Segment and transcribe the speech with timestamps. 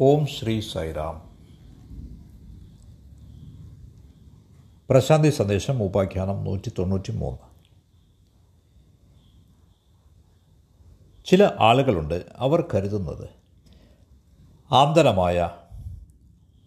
[0.00, 1.30] ഓം ശ്രീ സൈറാം.
[4.90, 7.38] പ്രശാന്തി സന്ദേശം ഉപാഖ്യാനം നൂറ്റി തൊണ്ണൂറ്റി മൂന്ന്
[11.24, 13.28] ചില ആളുകളുണ്ട് അവർ കരുതുന്നത്
[14.72, 15.50] ആന്തരമായ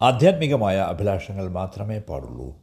[0.02, 2.56] ആധ്യാത്മികമായ അഭിലാഷങ്ങൾ മാത്രമേ പാടുള്ളൂ.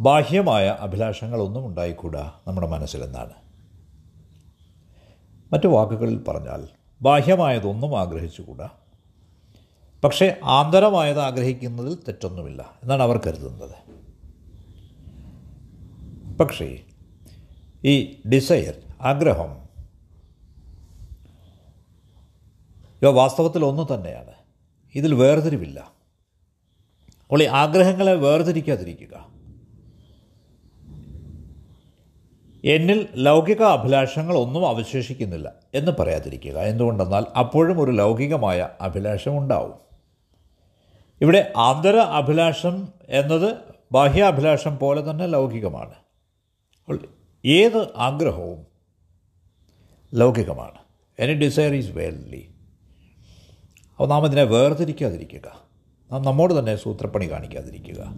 [0.00, 3.32] ബാഹ്യമായ അഭിലാഷങ്ങളൊന്നും ഉണ്ടായിക്കൂടാ നമ്മുടെ മനസ്സിലെന്നാണ്.
[5.52, 6.68] മറ്റു വാക്കുകളിൽ പറഞ്ഞാൽ
[7.02, 8.68] ബാഹ്യമായതൊന്നും ആഗ്രഹിച്ചുകൂടാ.
[10.04, 13.74] പക്ഷേ ആന്തരമായത് ആഗ്രഹിക്കുന്നതിൽ തെറ്റൊന്നുമില്ല എന്നാണ് അവർ കരുതുന്നത്.
[16.38, 16.78] പക്ഷേ
[17.84, 19.64] ഈ ഡിസയർ ആഗ്രഹം
[23.02, 24.30] ഇവ വാസ്തവത്തിൽ ഒന്ന് തന്നെയാണ്.
[24.94, 25.80] ഇതിൽ വേർതിരിവില്ല.
[25.80, 29.26] അപ്പോൾ ഈ ആഗ്രഹങ്ങളെ വേർതിരിക്കാതിരിക്കുക.
[32.64, 36.58] എന്നിൽ ലൗകിക അഭിലാഷങ്ങളൊന്നും അവശേഷിക്കുന്നില്ല എന്ന് പറയാതിരിക്കുക.
[36.58, 39.83] എന്തുകൊണ്ടെന്നാൽ അപ്പോഴും ഒരു ലൗകികമായ അഭിലാഷം ഉണ്ടാവും.
[41.20, 43.56] ഇവിടെ ആന്തര അഭിലാഷം എന്നത്
[43.92, 45.94] ബാഹ്യാഭിലാഷം പോലെ തന്നെ ലൗകികമാണ്.
[47.44, 48.66] ഏത് ആഗ്രഹവും
[50.14, 50.78] ലൗകികമാണ്.
[51.18, 52.54] എനി ഡിസയർ ഈസ് വേൾഡ്ലി
[53.90, 55.62] അപ്പോൾ നാം അതിനെ വേർതിരിക്കാതിരിക്കുക.
[56.12, 58.14] നാം നമ്മോട് തന്നെ സൂത്രപ്പണി കാണിക്കാതിരിക്കുക.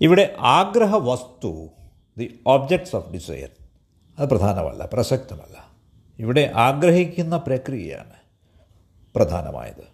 [0.00, 1.68] ഇവിടെ ആഗ്രഹ വസ്തു
[2.18, 3.48] ദി ഓബ്ജക്ട്സ് ഓഫ് ഡിസയർ
[4.18, 5.66] അത് പ്രധാനമല്ല പ്രസക്തമല്ല.
[6.18, 8.16] ഇവിടെ ആഗ്രഹിക്കുന്ന പ്രക്രിയയാണ്
[9.14, 9.91] പ്രധാനമായത്.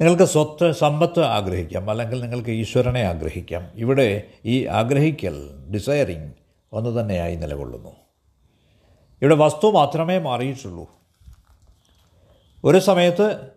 [0.00, 1.90] നിങ്ങൾക്ക് സ്വത്ത് സമ്പത്ത് ആഗ്രഹിക്കാം.
[1.90, 3.68] അല്ലെങ്കിൽ നിങ്ങൾക്ക് ഈശ്വരനെ ആഗ്രഹിക്കാം.
[3.74, 6.32] ഇവിടെ ഈ ആഗ്രഹിക്കൽ ഡിസയറിങ്
[6.72, 7.90] ഒന്ന് തന്നെയായി നിലകൊള്ളുന്നു.
[9.22, 10.90] ഇവിടെ വസ്തു മാത്രമേ മാറിയിട്ടുള്ളൂ.
[12.64, 13.50] ഒരു സമയത്ത്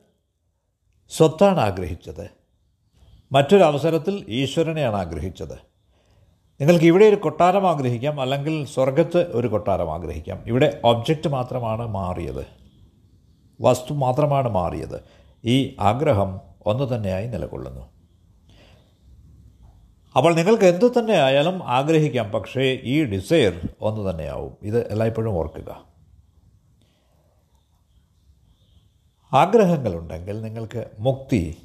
[1.09, 2.29] സ്വത്താണ് ആഗ്രഹിച്ചത്.
[3.31, 5.53] മറ്റൊരവസരത്തിൽ ഈശ്വരനെയാണ് ആഗ്രഹിച്ചത്.
[6.61, 8.21] നിങ്ങൾക്ക് ഇവിടെ ഒരു കൊട്ടാരം ആഗ്രഹിക്കാം.
[8.21, 10.43] അല്ലെങ്കിൽ സ്വർഗത്ത് ഒരു കൊട്ടാരം ആഗ്രഹിക്കാം.
[10.47, 12.45] ഇവിടെ ഒബ്ജക്റ്റ് മാത്രമാണ് മാറിയത്.
[13.61, 15.24] വസ്തു മാത്രമാണ് മാറിയത്.
[15.45, 17.95] ഈ ആഗ്രഹം ഒന്ന് തന്നെയായി നിലകൊള്ളുന്നു.
[20.15, 24.57] അപ്പോൾ നിങ്ങൾക്ക് എന്തു തന്നെ ആയാലും ആഗ്രഹിക്കാം പക്ഷേ ഈ ഡിസയർ ഒന്നു തന്നെയാവും.
[24.61, 25.85] ഇത് എല്ലായ്പ്പോഴും ഓർക്കുക.
[29.33, 31.57] ആഗ്രഹങ്ങളുണ്ടെങ്കിൽ നിങ്ങൾക്ക് മുക്തി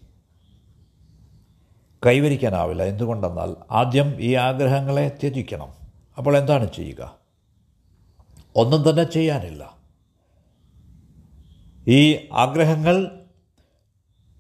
[2.07, 2.83] കൈവരിക്കാനാവില്ല.
[2.83, 5.73] എന്തുകൊണ്ടെന്നാൽ ആദ്യം ഈ ആഗ്രഹങ്ങളെ ത്യജിക്കണം.
[6.19, 7.19] അപ്പോൾ എന്താണ് ചെയ്യുക?
[8.57, 9.77] ഒന്നും തന്നെ ചെയ്യാനില്ല.
[11.89, 13.20] ഈ ആഗ്രഹങ്ങൾ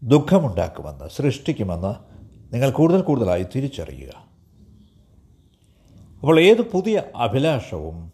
[0.02, 1.94] ദുഃഖമുണ്ടാക്കുമെന്ന് സൃഷ്ടിക്കുമെന്ന്
[2.52, 4.10] നിങ്ങൾ കൂടുതൽ കൂടുതലായി തിരിച്ചറിയുക.
[6.18, 8.12] അപ്പോൾ ഏത് പുതിയ അഭിലാഷവും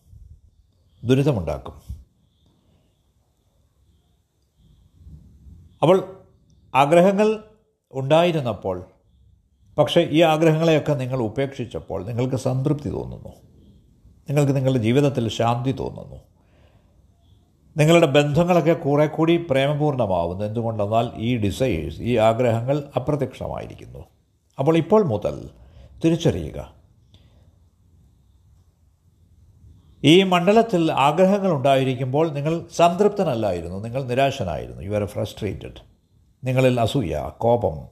[1.04, 1.74] ദുരിതമുണ്ടാക്കും.
[5.82, 6.24] അപ്പോൾ
[6.74, 7.44] ആഗ്രഹങ്ങൾ
[7.92, 8.84] ഉണ്ടായിരുന്നപ്പോൾ
[9.78, 13.28] പക്ഷേ ഈ ആഗ്രഹങ്ങളെയൊക്കെ നിങ്ങൾ ഉപേക്ഷിച്ചപ്പോൾ നിങ്ങൾക്ക് സംതൃപ്തി തോന്നുന്നു.
[14.28, 16.35] നിങ്ങൾക്ക് നിങ്ങളുടെ ജീവിതത്തിൽ ശാന്തി തോന്നുന്നു.
[17.76, 24.04] നിങ്ങളുടെ ബന്ധങ്ങളൊക്കെ കുറെ കൂടി പ്രേമപൂർണമാവുന്നു എന്തുകൊണ്ടെന്നാൽ ഈ ഡിസൈസ് ഈ ആഗ്രഹങ്ങൾ അപ്രത്യക്ഷമായിരിക്കുന്നു.
[24.58, 25.50] അപ്പോൾ ഇപ്പോൾ മുതൽ
[26.04, 26.74] തിരിച്ചറിയുക.
[30.04, 33.78] ഈ മണ്ഡലത്തിൽ ആഗ്രഹങ്ങൾ ഉണ്ടായിരിക്കുമ്പോൾ നിങ്ങൾ സംതൃപ്തനല്ലായിരുന്നു.
[33.78, 34.82] നിങ്ങൾ നിരാശനായിരുന്നു.
[34.82, 35.80] യു ആർ ഫ്രസ്ട്രേറ്റഡ്
[36.44, 37.86] നിങ്ങളിൽ അസൂയ കോപം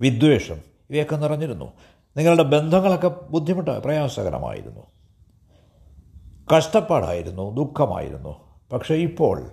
[0.00, 0.60] വിദ്വേഷം
[0.90, 1.72] ഇവയൊക്കെ നിറഞ്ഞിരുന്നു.
[2.16, 4.80] നിങ്ങളുടെ ബന്ധങ്ങളൊക്കെ ബുദ്ധിമുട്ട് പ്രയാസകരമായിരുന്നു.
[6.56, 8.51] കഷ്ടപ്പാടായിരുന്നു ദുഃഖമായിരുന്നു.
[8.72, 9.50] പക്ഷേ ഇപ്പോൾ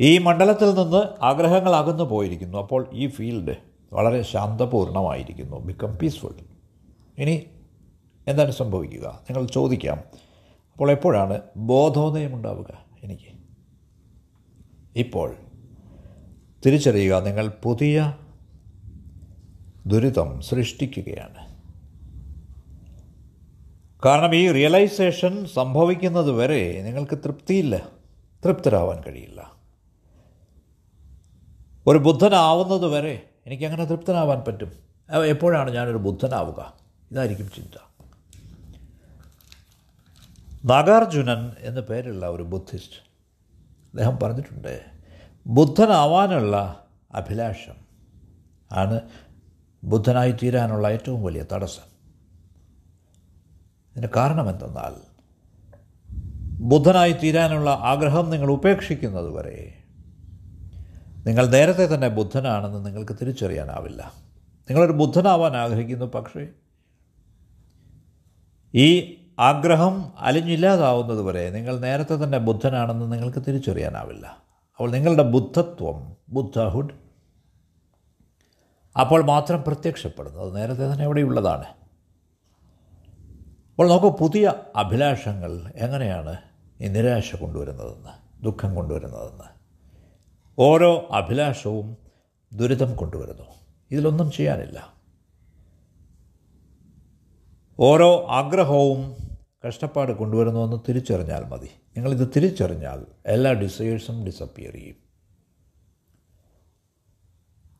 [0.00, 2.58] ഈ മണ്ഡലത്തിൽ നിന്ന് ആഗ്രഹങ്ങൾ അകന്നു പോയിരിക്കുന്നു.
[2.58, 3.56] അപ്പോൾ ഈ ഫീൽഡ്
[3.92, 5.56] വളരെ ശാന്തപൂർണമായിരിക്കുന്നു.
[5.56, 6.34] ബിക്കം പീസ്ഫുൾ
[7.18, 7.46] ഇനി
[8.26, 9.20] എന്താണ് സംഭവിക്കുക?
[9.30, 9.98] നിങ്ങൾ ചോദിക്കാം.
[10.72, 13.32] അപ്പോൾ എപ്പോഴാണ് ബോധോദയം ഉണ്ടാവുക എനിക്ക്
[14.96, 15.36] ഇപ്പോൾ
[16.66, 18.14] തിരിച്ചറിയുക നിങ്ങൾ പുതിയ
[19.86, 21.51] ദുരിതം സൃഷ്ടിക്കുകയാണ്.
[24.04, 27.88] കാരണം ഈ റിയലൈസേഷൻ സംഭവിക്കുന്നത് വരെ നിങ്ങൾക്ക് തൃപ്തിയില്ല
[28.44, 29.52] തൃപ്തരാവാൻ കഴിയില്ല.
[31.86, 34.72] ഒരു ബുദ്ധനാവുന്നത് വരെ എനിക്കങ്ങനെ തൃപ്തനാവാൻ പറ്റും.
[35.26, 36.76] എപ്പോഴാണ് ഞാനൊരു ബുദ്ധനാവുക?
[37.10, 37.76] ഇതായിരിക്കും ചിന്ത.
[40.64, 42.98] നാഗാർജുനൻ എന്ന പേരുള്ള ഒരു ബുദ്ധിസ്റ്റ്
[43.88, 44.84] അദ്ദേഹം പറഞ്ഞിട്ടുണ്ട്
[45.46, 46.84] ബുദ്ധനാവാനുള്ള
[47.14, 47.74] അഭിലാഷം
[48.72, 49.00] ആണ്
[49.84, 51.92] ബുദ്ധനായി തീരാനുള്ള ഏറ്റവും വലിയ തടസ്സം.
[53.96, 54.94] ഇതിന് കാരണം എന്തെന്നാൽ
[56.60, 59.78] ബുദ്ധനായി തീരാനുള്ള ആഗ്രഹം നിങ്ങൾ ഉപേക്ഷിക്കുന്നത് വരെ
[61.26, 64.12] നിങ്ങൾ നേരത്തെ തന്നെ ബുദ്ധനാണെന്ന് നിങ്ങൾക്ക് തിരിച്ചറിയാനാവില്ല.
[64.70, 66.48] നിങ്ങളൊരു ബുദ്ധനാവാൻ ആഗ്രഹിക്കുന്നു പക്ഷേ
[68.74, 74.26] ഈ ആഗ്രഹം അലിഞ്ഞില്ലാതാവുന്നത് വരെ നിങ്ങൾ നേരത്തെ തന്നെ ബുദ്ധനാണെന്ന് നിങ്ങൾക്ക് തിരിച്ചറിയാനാവില്ല.
[74.72, 76.90] അപ്പോൾ നിങ്ങളുടെ ബുദ്ധത്വം ബുദ്ധഹുഡ്
[79.00, 81.81] അപ്പോൾ മാത്രം പ്രത്യക്ഷപ്പെടുന്നത് നേരത്തെ തന്നെ ഇവിടെയുള്ളതാണ്
[83.72, 86.36] അപ്പോൾ നമുക്ക് പുതിയ അഭിലാഷങ്ങൾ എങ്ങനെയാണ്
[86.80, 89.44] ഈ നിരാശ കൊണ്ടുവരുന്നതെന്ന് ദുഃഖം കൊണ്ടുവരുന്നതെന്ന്?
[90.58, 91.96] ഓരോ അഭിലാഷവും
[92.52, 93.44] ദുരിതം കൊണ്ടുവരുന്നു.
[93.90, 94.94] ഇതിലൊന്നും ചെയ്യാനില്ല.
[97.80, 99.16] ഓരോ ആഗ്രഹവും
[99.68, 101.70] കഷ്ടപ്പാട് കൊണ്ടുവരുന്നുവെന്ന് തിരിച്ചറിഞ്ഞാൽ മതി.
[101.96, 104.96] നിങ്ങളിത് തിരിച്ചറിഞ്ഞാൽ എല്ലാ ഡിസയേഴ്സും ഡിസപ്പിയർ ചെയ്യും.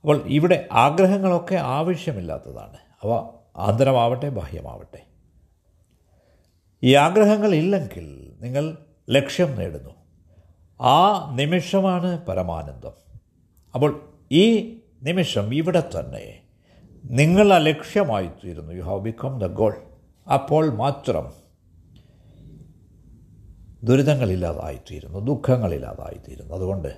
[0.01, 2.77] അപ്പോൾ ഇവിടെ ആഗ്രഹങ്ങളൊക്കെ ആവശ്യമില്ലാത്തതാണ്.
[3.03, 5.12] അവ ആന്തരമാവട്ടെ ബാഹ്യമാവട്ടെ.
[6.85, 8.79] ഈ ആഗ്രഹങ്ങൾ ഇല്ലെങ്കിൽ നിങ്ങൾ
[9.11, 9.91] ലക്ഷ്യം നേടുന്നു.
[10.81, 12.93] ആ നിമിഷമാണ് പരമാനന്ദം.
[13.75, 16.41] അപ്പോൾ ഈ നിമിഷം ഇവിടെ തന്നെ
[17.05, 18.73] നിങ്ങൾ ആ ലക്ഷ്യമായി തീരുന്നു.
[18.73, 19.75] You have become the goal
[20.33, 21.33] അപ്പോൾ മാത്രം
[23.85, 26.97] ദുരിതങ്ങളില്ലാതായിത്തീരുന്നു ദുഃഖങ്ങളില്ലാതായിത്തീരുന്നു അതുകൊണ്ട്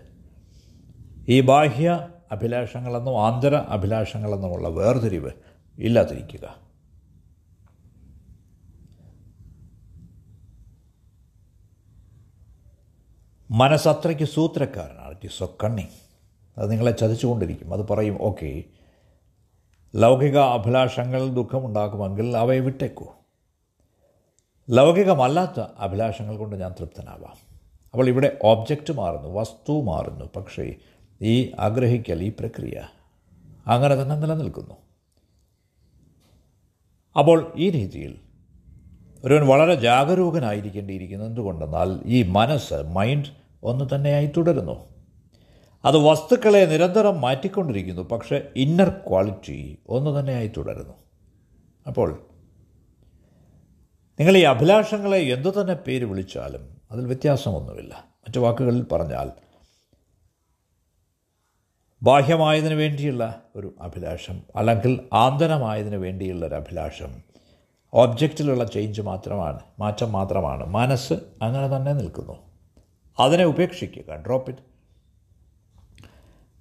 [1.29, 5.31] ഈ ബാഹ്യ അഭിലാഷങ്ങളെന്നും ആന്തര അഭിലാഷങ്ങളെന്നുമുള്ള വേർതിരിവ്
[5.79, 6.64] ഇല്ലാതിരിക്കുക.
[13.55, 15.11] മനസ്സത്രയ്ക്ക് സൂത്രക്കാരനാണ്.
[15.11, 15.95] ഇറ്റ് ഈസ് സോ കണ്ണിങ്
[16.59, 17.75] അത് നിങ്ങളെ ചതിച്ചുകൊണ്ടിരിക്കും.
[17.75, 18.65] അത് പറയും ഓക്കെ
[19.97, 23.07] ലൗകിക അഭിലാഷങ്ങൾ ദുഃഖമുണ്ടാക്കുമെങ്കിൽ അവയെ വിട്ടേക്കൂ.
[24.71, 27.37] ലൗകികമല്ലാത്ത അഭിലാഷങ്ങൾ കൊണ്ട് ഞാൻ തൃപ്തനാവാം.
[27.93, 30.25] അപ്പോൾ ഇവിടെ ഓബ്ജക്റ്റ് മാറുന്നു വസ്തു മാറുന്നു.
[30.37, 30.75] പക്ഷേ
[31.23, 32.83] ഈ ആഗ്രഹിക്കൽ ഈ പ്രക്രിയ
[33.67, 34.75] അങ്ങനെ തന്നെ നിലനിൽക്കുന്നു.
[37.19, 38.19] അപ്പോൾ ഈ രീതിയിൽ
[39.25, 41.25] ഒരുവൻ വളരെ ജാഗരൂകനായിരിക്കേണ്ടിയിരിക്കുന്നു.
[41.25, 44.95] എന്തുകൊണ്ടെന്നാൽ ഈ മനസ്സ് മൈൻഡ് ഒന്ന് തന്നെയായി തുടരുന്നു.
[45.85, 48.03] അത് വസ്തുക്കളെ നിരന്തരം മാറ്റിക്കൊണ്ടിരിക്കുന്നു.
[48.03, 50.95] പക്ഷേ ഇന്നർ ക്വാളിറ്റി ഒന്ന് തന്നെയായി തുടരുന്നു.
[51.87, 52.27] അപ്പോൾ
[54.21, 58.05] നിങ്ങൾ ഈ അഭിലാഷങ്ങളെ എന്തു തന്നെ പേര് വിളിച്ചാലും അതിൽ വ്യത്യാസമൊന്നുമില്ല.
[58.21, 59.31] മറ്റു വാക്കുകളിൽ പറഞ്ഞാൽ
[62.03, 67.23] ബാഹ്യമായതിനു വേണ്ടിയുള്ള ഒരു അഭിലാഷം അല്ലെങ്കിൽ ആന്തരമായതിനു വേണ്ടിയുള്ള ഒരു അഭിലാഷം
[67.95, 70.67] ഓബ്ജക്റ്റിലുള്ള ചേഞ്ച് മാത്രമാണ് മാറ്റം മാത്രമാണ്.
[70.67, 72.54] മനസ്സ് അങ്ങനെ തന്നെ നിൽക്കുന്നു.
[73.19, 74.17] അതിനെ ഉപേക്ഷിക്കുക.
[74.17, 74.63] ഡ്രോപ്പ് ഇറ്റ്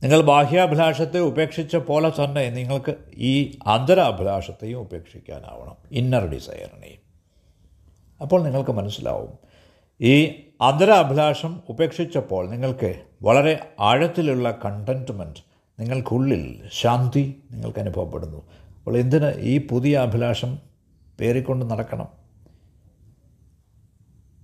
[0.04, 5.76] നിങ്ങൾ ബാഹ്യാഭിലാഷത്തെ ഉപേക്ഷിച്ച പോലെ തന്നെ നിങ്ങൾക്ക് ഈ അന്തരാഭിലാഷത്തെയും ഉപേക്ഷിക്കാനാവണം.
[5.92, 7.00] ഇന്നർ ഡിസയറിനെയും
[8.22, 9.38] അപ്പോൾ നിങ്ങൾക്ക് മനസ്സിലാവും.
[10.02, 10.26] ഈ
[10.62, 15.40] അന്തരാഭിലാഷം ഉപേക്ഷിച്ചപ്പോൾ നിങ്ങൾക്ക് വളരെ ആഴത്തിലുള്ള കണ്ടന്റ്മെന്റ്
[15.80, 18.52] നിങ്ങൾക്കുള്ളിൽ ശാന്തി നിങ്ങൾക്ക് അനുഭവപ്പെടുന്നു.
[18.78, 20.60] അപ്പോൾ എന്തിന് ഈ പുതിയ അഭിലാഷം
[21.20, 22.08] പേറിക്കൊണ്ട് നടക്കണം?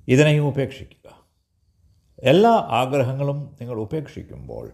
[0.07, 1.18] ഇതിനെയും ഉപേക്ഷിക്കുക.
[2.23, 4.71] എല്ലാ ആഗ്രഹങ്ങളും നിങ്ങൾ ഉപേക്ഷിക്കുമ്പോൾ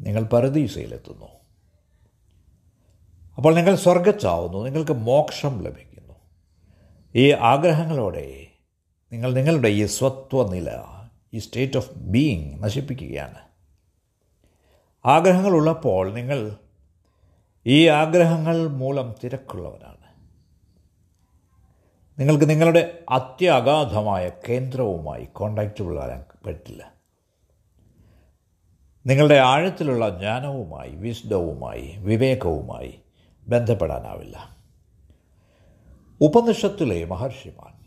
[0.00, 1.26] നിങ്ങൾ പരദീസയിലെത്തുന്നു.
[3.36, 6.14] അപ്പോൾ നിങ്ങൾ സ്വർഗച്ചാവുന്നു നിങ്ങൾക്ക് മോക്ഷം ലഭിക്കുന്നു.
[7.14, 8.46] ഈ ആഗ്രഹങ്ങളോടെ
[9.12, 10.70] നിങ്ങൾ നിങ്ങളുടെ ഈ സ്വത്വനില
[11.34, 13.38] ഈ സ്റ്റേറ്റ് ഓഫ് ബീയിങ് നശിപ്പിക്കുകയാണ്.
[15.04, 16.56] ആഗ്രഹങ്ങളുള്ളപ്പോൾ നിങ്ങൾ
[17.66, 20.00] ഈ ആഗ്രഹങ്ങൾ മൂലം തിരക്കുള്ളവനാണ്.
[22.18, 26.92] നിങ്ങൾക്ക് നിങ്ങളുടെ അത്യഗാധമായ കേന്ദ്രവുമായി കോണ്ടാക്റ്റുകൾ ആകാൻ പറ്റില്ല
[29.06, 33.00] നിങ്ങളുടെ ആഴത്തിലുള്ള ജ്ഞാനവുമായി വിസ്ഡവുമായി വിവേകവുമായി
[33.48, 34.56] ബന്ധപ്പെടാനാവില്ല.
[36.20, 37.80] ഉപനിഷത്തിലെ മഹർഷിമാൻ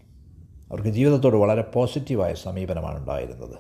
[0.72, 3.58] അവർക്ക് ജീവിതത്തോട് വളരെ പോസിറ്റീവായ സമീപനമാണ് ഉണ്ടായിരുന്നത്.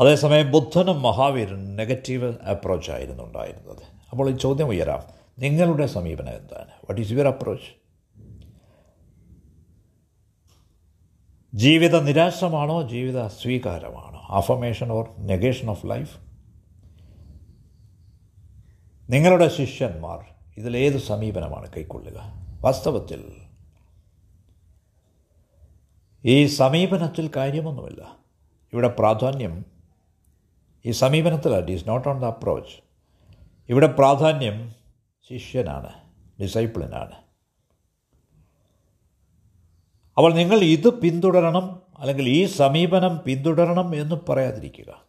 [0.00, 3.82] അതേസമയം ബുദ്ധനും മഹാവീരനും നെഗറ്റീവ് അപ്രോച്ചായിരുന്നു ഉണ്ടായിരുന്നത്.
[4.10, 5.02] അപ്പോൾ ഈ ചോദ്യം ഉയരാം
[5.38, 6.68] നിങ്ങളുടെ സമീപനം എന്താണ്?
[6.68, 7.83] വാട്ട് ഈസ് യുവർ അപ്രോച്ച്
[11.54, 16.18] ജീവിത നിരാശമാണോ ജീവിത സ്വീകാരമാണോ affirmation or negation of life
[19.10, 20.24] നിങ്ങളുടെ ശിഷ്യന്മാർ
[20.56, 22.32] ഇതിലേത് സമീപനമാണ് കൈക്കൊള്ളുക?
[22.60, 23.42] വാസ്തവത്തിൽ
[26.24, 28.16] ഈ സമീപനത്തിൽ കാര്യമൊന്നുമില്ല.
[28.72, 29.64] ഇവിടെ പ്രാധാന്യം
[30.86, 32.76] ഈ സമീപനത്തിലല്ല is not on the approach
[33.68, 34.74] ഇവിടെ പ്രാധാന്യം
[35.28, 35.90] ശിഷ്യനാണ്
[36.42, 37.23] ഡിസൈപ്പിളിനാണ്
[40.16, 45.04] അപ്പോൾ നിങ്ങൾ ഇത് പിന്തുടരണം അല്ലെങ്കിൽ ഈ സമീപനം പിന്തുടരണം എന്ന് പറയാതിരിക്കുക.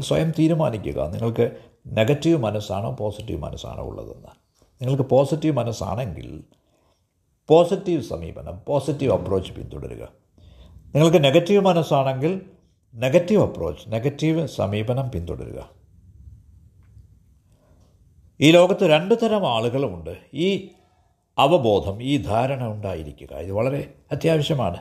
[0.00, 1.10] സ്വയം തീരുമാനിക്കുക.
[1.10, 1.50] നിങ്ങൾക്ക്
[1.86, 4.28] നെഗറ്റീവ് മനസ്സാണോ പോസിറ്റീവ് മനസ്സാണോ ഉള്ളതെന്ന്.
[4.82, 6.44] നിങ്ങൾക്ക് പോസിറ്റീവ് മനസ്സാണെങ്കിൽ
[7.48, 10.08] പോസിറ്റീവ് സമീപനം പോസിറ്റീവ് അപ്രോച്ച് പിന്തുടരുക.
[10.94, 12.40] നിങ്ങൾക്ക് നെഗറ്റീവ് മനസ്സാണെങ്കിൽ
[12.94, 15.70] നെഗറ്റീവ് അപ്രോച്ച് നെഗറ്റീവ് സമീപനം പിന്തുടരുക.
[18.40, 20.18] ഈ ലോകത്ത് രണ്ട് തരം ആളുകളുമുണ്ട്.
[20.34, 20.68] ഈ
[21.38, 23.36] അവബോധം ഈ ധാരണ ഉണ്ടായിരിക്കുക.
[23.36, 24.76] ഇത് വളരെ അത്യാവശ്യമാണ്.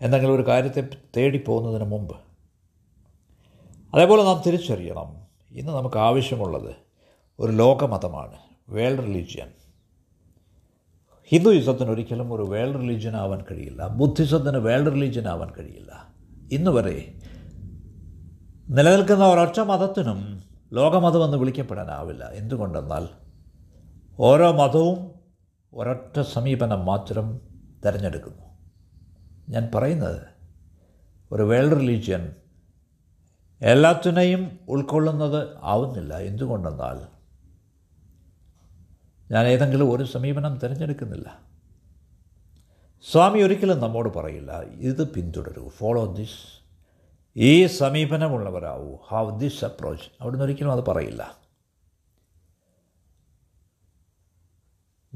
[0.00, 2.16] എന്തെങ്കിലും ഒരു കാര്യത്തെ തേടിപ്പോകുന്നതിന് മുമ്പ്.
[3.94, 5.26] അതേപോലെ നാം തിരിച്ചറിയണം.
[5.50, 6.74] ഇന്ന് നമുക്ക് ആവശ്യമുള്ളത്
[7.40, 8.36] ഒരു ലോകമതമാണ്
[8.68, 9.48] വേൾഡ് റിലീജിയൻ.
[11.28, 13.88] ഹിന്ദുയിസത്തിന് ഒരിക്കലും ഒരു വേൾഡ് റിലീജിയൻ ആവാൻ കഴിയില്ല.
[13.88, 16.08] ബുദ്ധിസത്തിന് വേൾഡ് റിലീജിയൻ ആവാൻ കഴിയില്ല.
[16.52, 17.14] ഇന്ന് വരെ
[18.68, 22.24] നിലനിൽക്കുന്ന ഒരൊറ്റ മതത്തിനും ലോകമതമെന്ന് വിളിക്കപ്പെടാനാവില്ല.
[22.24, 23.08] എന്തുകൊണ്ടെന്നാൽ
[24.20, 25.15] ഓരോ മതവും
[25.76, 27.40] ഒരൊറ്റ സമീപനം മാത്രം
[27.86, 28.42] തിരഞ്ഞെടുക്കുന്നു.
[29.48, 30.22] ഞാൻ പറയുന്നത്
[31.32, 32.34] ഒരു വേൾഡ് റിലീജിയൻ
[33.62, 36.18] എല്ലാത്തിനെയും ഉൾക്കൊള്ളുന്നത് ആവുന്നില്ല.
[36.18, 37.16] എന്തുകൊണ്ടെന്നാൽ
[39.32, 41.38] ഞാൻ ഏതെങ്കിലും ഒരു സമീപനം തിരഞ്ഞെടുക്കുന്നില്ല.
[43.12, 46.62] സ്വാമി ഒരിക്കലും നമ്മോട് പറയില്ല ഇത് പിന്തുടരൂ ഫോളോ ദിസ്
[47.36, 51.45] ഈ സമീപനമുള്ളവരാവൂ ഹാവ് ദിസ് അപ്രോച്ച് അവിടുന്ന് ഒരിക്കലും അത് പറയില്ല.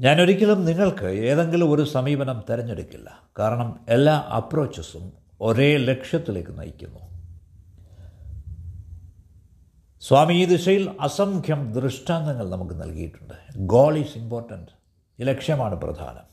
[0.01, 3.19] ഞാനൊരിക്കലും നിങ്ങൾക്ക് ഏതെങ്കിലും ഒരു സമീപനം തിരഞ്ഞെടുക്കില്ല.
[3.39, 6.99] കാരണം എല്ലാ അപ്രോച്ചസും ഒരേ ലക്ഷ്യത്തിലേക്ക് നയിക്കുന്നു.
[10.01, 13.33] സ്വാമി ഈ ദിശയിൽ അസംഖ്യം ദൃഷ്ടാന്തങ്ങൾ നമുക്ക് നൽകിയിട്ടുണ്ട്.
[13.57, 14.71] ഗോൾ ഈസ് ഇമ്പോർട്ടന്റ്
[15.19, 16.23] ഈ ലക്ഷ്യമാണ് പ്രധാനം.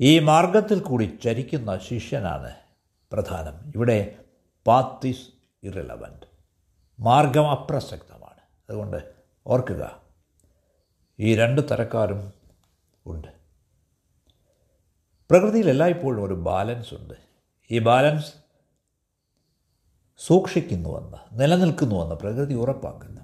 [0.00, 2.52] ഈ മാർഗത്തിൽ കൂടി ചരിക്കുന്ന ശിഷ്യനാണ്
[3.12, 3.72] പ്രധാനം.
[3.74, 4.14] ഇവിടെ
[4.66, 5.28] പാത്തിസ് ഈസ്
[5.62, 6.26] ഇറലവന്റ്
[7.00, 8.40] മാർഗം അപ്രസക്തമാണ്.
[8.68, 9.04] അതുകൊണ്ട്
[9.46, 10.09] ഓർക്കുക
[11.20, 12.32] ഈ രണ്ട് തരക്കാരും
[13.06, 13.28] ഉണ്ട്.
[15.30, 17.14] പ്രകൃതിയിൽ എല്ലായ്പ്പോഴും ഒരു ബാലൻസ് ഉണ്ട്.
[17.70, 18.32] ഈ ബാലൻസ്
[20.18, 23.20] സൂക്ഷിക്കുന്നുവെന്ന് നിലനിൽക്കുന്നുവെന്ന് പ്രകൃതി ഉറപ്പാക്കുന്നു.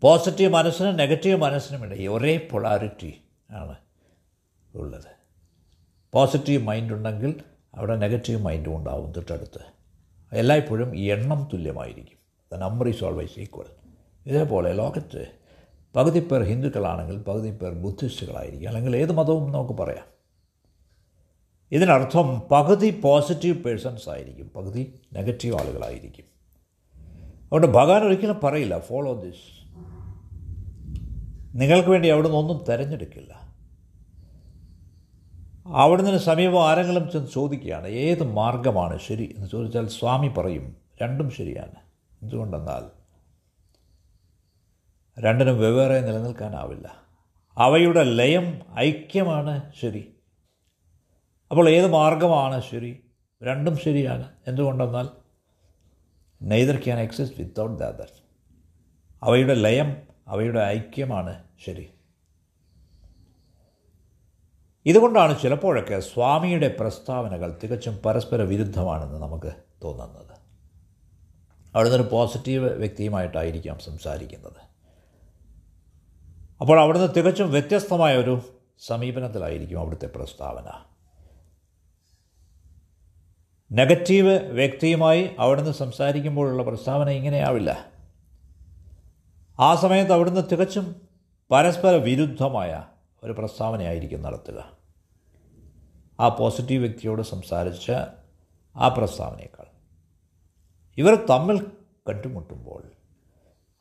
[0.00, 3.76] പോസിറ്റീവ് മനസ്സിനും നെഗറ്റീവ് മനസ്സിനും ഇടയിൽ ഒരേ പൊളാരിറ്റി ആണ്
[4.74, 5.10] ഉള്ളത്.
[6.12, 7.42] പോസിറ്റീവ് മൈൻഡ് ഉണ്ടെങ്കിൽ
[7.74, 9.60] അവിടെ നെഗറ്റീവ് മൈൻഡും ഉണ്ടാവും തൊട്ടടുത്ത്.
[10.32, 12.18] എല്ലായ്പ്പോഴും ഈ എണ്ണം തുല്യമായിരിക്കും.
[12.52, 13.66] The number is always equal
[14.26, 15.41] ഇതേപോലെ ലോകത്ത്
[15.96, 18.68] പകുതി പേർ ഹിന്ദുക്കളാണെങ്കിൽ പകുതി പേർ ബുദ്ധിസ്റ്റുകളായിരിക്കും.
[18.68, 20.04] അല്ലെങ്കിൽ ഏത് മതവും നമുക്ക് പറയാം.
[21.72, 26.24] ഇതിനർത്ഥം പകുതി പോസിറ്റീവ് പേഴ്സൺസ് ആയിരിക്കും പകുതി നെഗറ്റീവ് ആളുകളായിരിക്കും.
[27.42, 29.62] അതുകൊണ്ട് ഭഗവാൻ ഒരിക്കലും പറയില്ല ഫോളോ ദിസ്
[31.54, 33.42] നിങ്ങൾക്ക് വേണ്ടി അവിടുന്ന് ഒന്നും തിരഞ്ഞെടുക്കില്ല.
[35.66, 39.34] അവിടുന്ന് സമീപം ആരെങ്കിലും ചെന്ന് ചോദിക്കുകയാണ് ഏത് മാർഗമാണ് ശരി?
[39.36, 41.74] എന്ന് ചോദിച്ചാൽ സ്വാമി പറയും രണ്ടും ശരിയാണ്.
[42.22, 43.01] എന്തുകൊണ്ടെന്നാൽ
[45.18, 46.94] രണ്ടിനും വെവ്വേറെ നിലനിൽക്കാനാവില്ല.
[47.58, 50.16] അവയുടെ ലയം ഐക്യമാണ് ശരി.
[51.50, 53.04] അപ്പോൾ ഏത് മാർഗമാണ് ശരി?
[53.42, 54.28] രണ്ടും ശരിയാണ്.
[54.46, 55.08] എന്തുകൊണ്ടെന്നാൽ
[56.42, 58.08] neither can exist without the other
[59.22, 59.96] അവയുടെ ലയം
[60.28, 61.90] അവയുടെ ഐക്യമാണ് ശരി.
[64.86, 69.52] ഇതുകൊണ്ടാണ് ചിലപ്പോഴൊക്കെ സ്വാമിയുടെ പ്രസ്താവനകൾ തികച്ചും പരസ്പര വിരുദ്ധമാണെന്ന് നമുക്ക്
[69.84, 70.36] തോന്നുന്നത്.
[71.74, 74.71] അവിടുന്ന് ഒരു പോസിറ്റീവ് വ്യക്തിയുമായിട്ടായിരിക്കാം സംസാരിക്കുന്നത്.
[76.62, 78.40] അപ്പോൾ അവിടുന്ന് തികച്ചും വ്യത്യസ്തമായ ഒരു
[78.78, 80.84] സമീപനത്തിലായിരിക്കും അവിടുത്തെ പ്രസ്താവന.
[83.72, 87.90] നെഗറ്റീവ് വ്യക്തിയുമായി അവിടുന്ന് സംസാരിക്കുമ്പോഴുള്ള പ്രസ്താവന ഇങ്ങനെയാവില്ല.
[89.60, 91.08] ആ സമയത്ത് അവിടുന്ന് തികച്ചും
[91.50, 92.84] പരസ്പര വിരുദ്ധമായ
[93.24, 94.72] ഒരു പ്രസ്താവനയായിരിക്കും നടത്തുക.
[96.20, 97.92] ആ പോസിറ്റീവ് വ്യക്തിയോട് സംസാരിച്ച
[98.76, 99.66] ആ പ്രസ്താവനയേക്കാൾ.
[100.98, 101.66] ഇവർ തമ്മിൽ
[102.08, 103.01] കണ്ടുമുട്ടുമ്പോൾ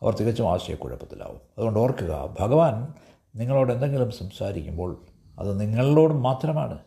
[0.01, 1.35] അവർ തികച്ചും ആശയക്കുഴപ്പത്തിലാവും.
[1.35, 2.93] അതുകൊണ്ട് ഓർക്കുക ഭഗവാൻ
[3.35, 5.05] നിങ്ങളോട് എന്തെങ്കിലും സംസാരിക്കുമ്പോൾ
[5.39, 6.79] അത് നിങ്ങളോട് മാത്രമാണ്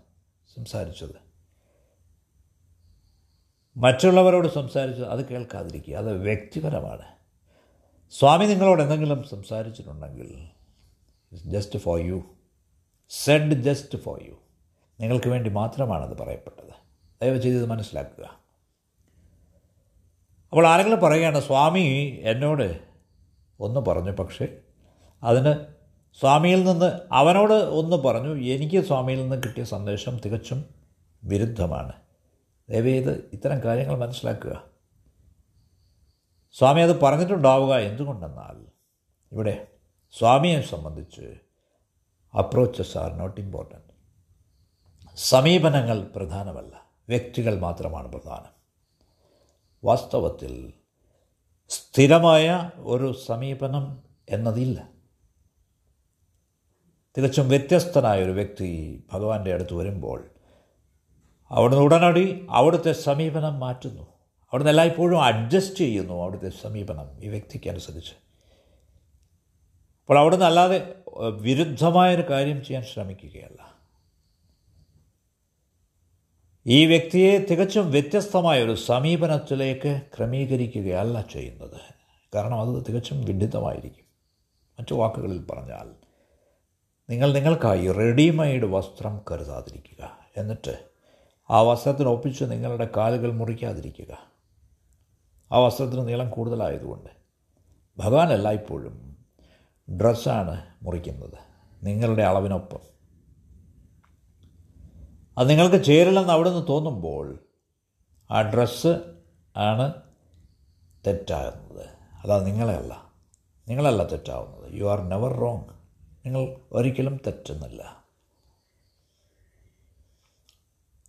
[0.56, 1.25] സംസാരിച്ചത്.
[3.76, 7.02] മറ്റുള്ളവരോട് സംസാരിച്ചത് അത് കേൾക്കാതിരിക്കുക അത് വ്യക്തിപരമാണ്.
[8.11, 10.49] സ്വാമി നിങ്ങളോട് എന്തെങ്കിലും സംസാരിച്ചിട്ടുണ്ടെങ്കിൽ
[11.33, 12.23] just for you
[13.11, 14.33] said just for you
[15.00, 16.73] നിങ്ങൾക്ക് വേണ്ടി മാത്രമാണത് പറയപ്പെട്ടത്.
[17.23, 18.25] ദയവ് ചെയ്ത് മനസ്സിലാക്കുക.
[20.50, 22.93] അപ്പോൾ ആരെങ്കിലും പറയുകയാണ് സ്വാമി എന്നോട്
[23.61, 24.56] ഒന്ന് പറഞ്ഞു പക്ഷേ
[25.23, 25.75] അതിന്
[26.20, 30.64] സ്വാമിയിൽ നിന്ന് അവനോട് ഒന്ന് പറഞ്ഞു എനിക്ക് സ്വാമിയിൽ നിന്ന് കിട്ടിയ സന്ദേശം തികച്ചും
[31.25, 31.92] വിരുദ്ധമാണ്.
[32.68, 34.64] ദയവേത് ഇത്തരം കാര്യങ്ങൾ മനസ്സിലാക്കുക.
[36.52, 38.66] സ്വാമി അത് പറഞ്ഞിട്ടുണ്ടാവുക എന്തുകൊണ്ടെന്നാൽ
[39.32, 39.66] ഇവിടെ
[40.18, 41.34] സ്വാമിയെ സംബന്ധിച്ച്
[42.38, 43.94] അപ്രോച്ചസ് ആർ നോട്ട് ഇമ്പോർട്ടന്റ്
[45.16, 46.87] സമീപനങ്ങൾ പ്രധാനമല്ല.
[47.08, 48.54] വ്യക്തികൾ മാത്രമാണ് പ്രധാനം.
[49.84, 50.73] വാസ്തവത്തിൽ
[51.68, 54.88] സ്ഥിരമായ ഒരു സമീപനം എന്നതില്ല.
[57.18, 60.30] തികച്ചും വ്യത്യസ്തനായ ഒരു വ്യക്തി ഭഗവാന്റെ അടുത്ത് വരുമ്പോൾ
[61.50, 64.02] അവിടുന്ന് ഉടനടി അവിടുത്തെ സമീപനം മാറ്റുന്നു.
[64.02, 68.12] അവിടുന്ന് എല്ലായ്പ്പോഴും അഡ്ജസ്റ്റ് ചെയ്യുന്നു അവിടുത്തെ സമീപനം ഈ വ്യക്തിക്ക് അനുസരിച്ച്.
[70.02, 70.94] അപ്പോൾ അവിടുന്ന് അല്ലാതെ
[71.40, 73.74] വിരുദ്ധമായൊരു കാര്യം ചെയ്യാൻ ശ്രമിക്കുകയല്ല.
[76.66, 81.80] ഈ വ്യക്തിയെ തികച്ചും വ്യത്യസ്തമായ ഒരു സമീപനത്തിലേക്ക് ക്രമീകരിക്കുകയല്ല ചെയ്യുന്നത്.
[82.35, 84.04] കാരണം അത് തികച്ചും വിഡിതമായിരിക്കും.
[84.80, 85.90] മറ്റു വാക്കുകളിൽ പറഞ്ഞാൽ
[87.11, 90.18] നിങ്ങൾ നിങ്ങൾക്കായി റെഡിമെയ്ഡ് വസ്ത്രം കരുതാതിരിക്കുക.
[90.37, 90.78] എന്നിട്ട്
[91.50, 94.18] ആ വസ്ത്രത്തിനൊപ്പിച്ച് നിങ്ങളുടെ കാലുകൾ മുറിക്കാതിരിക്കുക.
[95.52, 97.11] ആ വസ്ത്രത്തിന് നീളം കൂടുതലായതുകൊണ്ട്
[97.99, 99.16] ഭഗവാൻ എല്ലായ്പ്പോഴും
[99.90, 101.38] ഡ്രസ്സാണ് മുറിക്കുന്നത്.
[101.83, 102.93] നിങ്ങളുടെ അളവിനൊപ്പം
[105.38, 107.38] അത് നിങ്ങൾക്ക് ചേരില്ലെന്ന് അവിടെ നിന്ന് തോന്നുമ്പോൾ
[108.31, 109.00] ആ ഡ്രസ്സ്
[109.57, 109.93] ആണ്
[111.07, 111.87] തെറ്റാകുന്നത്.
[112.21, 113.12] അല്ലാതെ നിങ്ങളെയല്ല.
[113.69, 114.75] നിങ്ങളല്ല തെറ്റാവുന്നത്.
[114.75, 115.64] യു ആർ നെവർ റോങ്
[116.26, 118.05] നിങ്ങൾ ഒരിക്കലും തെറ്റുന്നില്ല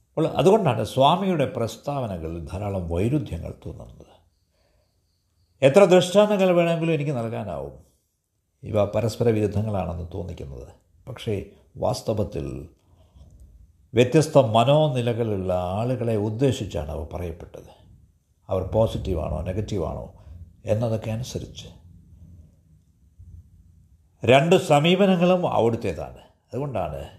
[0.07, 4.15] അപ്പോൾ അതുകൊണ്ടാണ് സ്വാമിയുടെ പ്രസ്താവനകളിൽ ധാരാളം വൈരുദ്ധ്യങ്ങൾ തോന്നുന്നത്.
[5.61, 7.85] എത്ര ദൃഷ്ടാന്തങ്ങൾ വേണമെങ്കിലും എനിക്ക് നൽകാനാവും.
[8.63, 10.73] ഇവ പരസ്പര വിരുദ്ധങ്ങളാണെന്ന് തോന്നിക്കുന്നത്.
[11.07, 11.45] പക്ഷേ
[11.77, 12.69] വാസ്തവത്തിൽ
[13.95, 17.69] വ്യത്യസ്ത മനോനിലകളുള്ള ആളുകളെ ഉദ്ദേശിച്ചാണ് അവ പറയപ്പെട്ടത്.
[18.49, 20.13] അവർ പോസിറ്റീവാണോ നെഗറ്റീവാണോ
[20.65, 21.67] എന്നതൊക്കെ അനുസരിച്ച്.
[24.25, 26.17] രണ്ട് സമീപനങ്ങളും അവിടുത്തേതാണ്.
[26.17, 27.09] അതുകൊണ്ടാണ്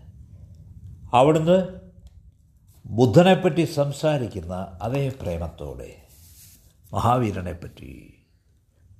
[1.12, 1.80] അവിടുന്ന്
[2.86, 5.96] ബുദ്ധനെപ്പറ്റി സംസാരിക്കുന്ന അതേ പ്രേമത്തോടെ
[6.92, 8.12] മഹാവീരനെപ്പറ്റി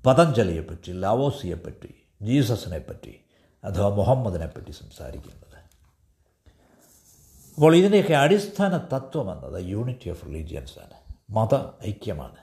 [0.06, 3.20] പതഞ്ജലിയെപ്പറ്റി ലാവോസിയെപ്പറ്റി ജീസസിനെപ്പറ്റി
[3.64, 5.45] അഥവാ മുഹമ്മദിനെപ്പറ്റി സംസാരിക്കുന്നത്.
[7.56, 10.90] അപ്പോൾ ഇതിന്റെയൊക്കെ അടിസ്ഥാന തത്വം എന്നത് യൂണിറ്റി ഓഫ് റിലീജിയൻസ് ആണ്
[11.30, 11.54] മത
[11.88, 12.36] ഐക്യമാണ്.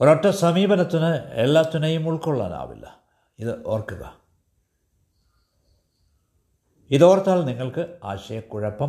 [0.00, 3.00] ഒരൊറ്റ സമീപനത്തിന് എല്ലാത്തിനെയും ഉൾക്കൊള്ളാനാവില്ല.
[3.38, 4.16] ഇത് ഓർക്കുക.
[6.90, 8.88] ഇതോർത്താൽ നിങ്ങൾക്ക് ആശയക്കുഴപ്പം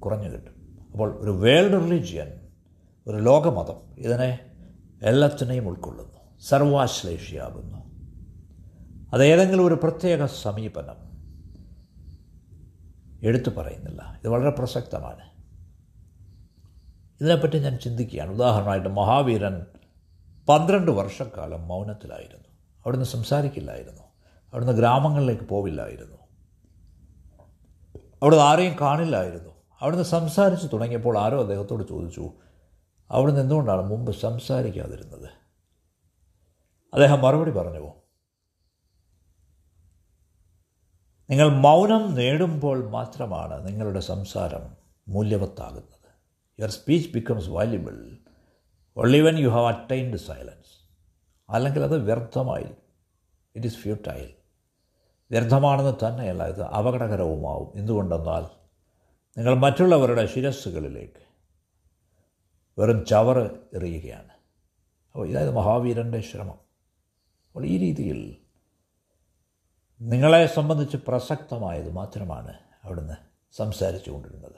[0.00, 0.88] കുറഞ്ഞു കിട്ടും.
[0.92, 2.48] അപ്പോൾ ഒരു വേൾഡ് റിലീജിയൻ
[3.06, 4.50] ഒരു ലോകമതം ഇതിനെ
[5.02, 6.40] എല്ലാത്തിനെയും ഉൾക്കൊള്ളുന്നു.
[6.40, 7.78] സർവാശ്ലേഷിയാകുന്നു.
[9.12, 11.13] അതേതെങ്കിലും ഒരു പ്രത്യേക സമീപനം
[13.24, 14.20] എടുത്തു പറയുന്നില്ല.
[14.24, 15.34] ഇത് വളരെ പ്രസക്തമാണ്.
[17.20, 18.30] ഇതിനെപ്പറ്റി ഞാൻ ചിന്തിക്കുകയാണ്.
[18.30, 19.66] ഉദാഹരണമായിട്ട് മഹാവീരൻ
[20.48, 22.48] പന്ത്രണ്ട് വർഷക്കാലം മൗനത്തിലായിരുന്നു.
[22.78, 24.02] അവിടുന്ന് സംസാരിക്കില്ലായിരുന്നു.
[24.52, 26.16] അവിടുന്ന് ഗ്രാമങ്ങളിലേക്ക് പോവില്ലായിരുന്നു.
[28.22, 29.50] അവിടുന്ന് ആരെയും കാണില്ലായിരുന്നു.
[29.80, 32.30] അവിടുന്ന് സംസാരിച്ച് തുടങ്ങിയപ്പോൾ ആരോ അദ്ദേഹത്തോട് ചോദിച്ചു
[33.10, 35.28] അവിടുന്ന് എന്തുകൊണ്ടാണ് മുമ്പ് സംസാരിക്കാതിരുന്നത്?
[36.92, 38.03] അദ്ദേഹം മറുപടി പറഞ്ഞു
[41.30, 44.76] നിങ്ങൾ മൗനം നേടുമ്പോൾ മാത്രമാണ് നിങ്ങളുടെ സംസാരം
[45.08, 46.10] മൂല്യവത്താകുന്നത്.
[46.60, 48.16] Your speech becomes valuable
[48.96, 50.88] only when you have attained silence
[51.50, 52.66] അല്ലെങ്കിൽ അത് വ്യർത്ഥമായി
[53.56, 54.34] ഇറ്റ് ഈസ് ഫ്യൂട്ടൈൽ
[55.30, 57.72] വ്യർത്ഥമാണെന്ന് തന്നെയല്ല ഇത് അപകടകരവുമാവും.
[57.74, 58.42] എന്തുകൊണ്ടെന്നാൽ
[59.38, 61.24] നിങ്ങൾ മറ്റുള്ളവരുടെ ശിരസ്സുകളിലേക്ക്
[62.80, 64.30] വെറും ചവറ് എറിയുകയാണ്.
[65.12, 66.58] അപ്പോൾ ഇതായത് മഹാവീരന്റെ ശ്രമം.
[67.48, 68.36] അപ്പോൾ ഈ രീതിയിൽ
[70.00, 73.14] നിങ്ങളെ സംബന്ധിച്ച് പ്രസക്തമായത് മാത്രമാണ് അവിടുന്ന്
[73.52, 74.54] സംസാരിച്ചു കൊണ്ടിരുന്നത്.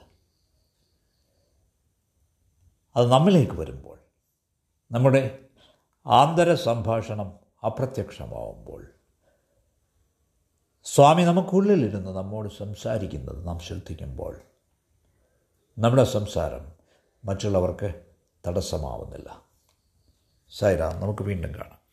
[2.96, 3.98] അത് നമ്മിലേക്ക് വരുമ്പോൾ
[4.92, 5.38] നമ്മുടെ
[6.06, 8.86] ആന്തര സംഭാഷണം അപ്രത്യക്ഷമാവുമ്പോൾ
[10.84, 14.40] സ്വാമി നമുക്കുള്ളിലിരുന്ന് നമ്മോട് സംസാരിക്കുന്നത് നാം ശ്രദ്ധിക്കുമ്പോൾ
[15.78, 16.72] നമ്മുടെ സംസാരം
[17.24, 18.04] മറ്റുള്ളവർക്ക്
[18.46, 19.42] തടസ്സമാവുന്നില്ല.
[20.50, 21.85] സൈറ നമുക്ക് വീണ്ടും കാണാം.